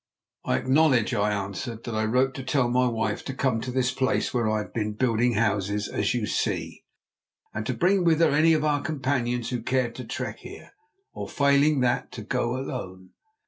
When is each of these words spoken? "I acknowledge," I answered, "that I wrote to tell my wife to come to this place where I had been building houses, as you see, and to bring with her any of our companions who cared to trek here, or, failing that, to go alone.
"I 0.43 0.57
acknowledge," 0.57 1.13
I 1.13 1.31
answered, 1.31 1.83
"that 1.83 1.93
I 1.93 2.05
wrote 2.05 2.33
to 2.33 2.43
tell 2.43 2.67
my 2.67 2.87
wife 2.87 3.23
to 3.25 3.35
come 3.35 3.61
to 3.61 3.71
this 3.71 3.91
place 3.91 4.33
where 4.33 4.49
I 4.49 4.57
had 4.57 4.73
been 4.73 4.93
building 4.93 5.33
houses, 5.33 5.87
as 5.87 6.15
you 6.15 6.25
see, 6.25 6.83
and 7.53 7.67
to 7.67 7.75
bring 7.75 8.03
with 8.03 8.19
her 8.19 8.31
any 8.31 8.53
of 8.53 8.65
our 8.65 8.81
companions 8.81 9.51
who 9.51 9.61
cared 9.61 9.93
to 9.97 10.03
trek 10.03 10.39
here, 10.39 10.71
or, 11.13 11.29
failing 11.29 11.81
that, 11.81 12.11
to 12.13 12.23
go 12.23 12.57
alone. 12.57 13.11